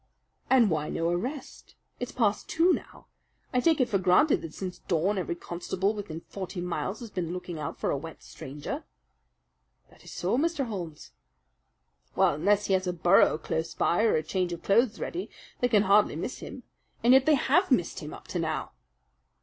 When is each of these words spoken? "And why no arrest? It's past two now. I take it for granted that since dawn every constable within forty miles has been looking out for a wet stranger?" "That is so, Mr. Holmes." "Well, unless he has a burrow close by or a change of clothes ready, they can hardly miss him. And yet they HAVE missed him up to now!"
"And 0.49 0.71
why 0.71 0.89
no 0.89 1.09
arrest? 1.11 1.75
It's 1.99 2.11
past 2.11 2.49
two 2.49 2.73
now. 2.73 3.05
I 3.53 3.59
take 3.59 3.79
it 3.79 3.87
for 3.87 3.99
granted 3.99 4.41
that 4.41 4.55
since 4.55 4.79
dawn 4.79 5.19
every 5.19 5.35
constable 5.35 5.93
within 5.93 6.21
forty 6.21 6.59
miles 6.59 7.01
has 7.01 7.11
been 7.11 7.31
looking 7.33 7.59
out 7.59 7.77
for 7.77 7.91
a 7.91 7.97
wet 7.97 8.23
stranger?" 8.23 8.83
"That 9.91 10.03
is 10.03 10.09
so, 10.11 10.39
Mr. 10.39 10.65
Holmes." 10.65 11.11
"Well, 12.15 12.33
unless 12.33 12.65
he 12.65 12.73
has 12.73 12.87
a 12.87 12.93
burrow 12.93 13.37
close 13.37 13.75
by 13.75 14.01
or 14.01 14.15
a 14.15 14.23
change 14.23 14.51
of 14.53 14.63
clothes 14.63 14.99
ready, 14.99 15.29
they 15.59 15.67
can 15.67 15.83
hardly 15.83 16.15
miss 16.15 16.39
him. 16.39 16.63
And 17.03 17.13
yet 17.13 17.27
they 17.27 17.35
HAVE 17.35 17.69
missed 17.69 17.99
him 17.99 18.11
up 18.11 18.27
to 18.29 18.39
now!" 18.39 18.71